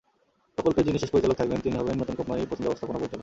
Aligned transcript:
প্রকল্পের 0.55 0.85
যিনি 0.87 0.97
শেষ 1.01 1.09
পরিচালক 1.13 1.37
থাকবেন, 1.41 1.59
তিনি 1.65 1.75
হবেন 1.79 1.95
নতুন 2.01 2.15
কোম্পানির 2.19 2.49
প্রথম 2.49 2.63
ব্যবস্থাপনা 2.65 2.99
পরিচালক। 3.01 3.19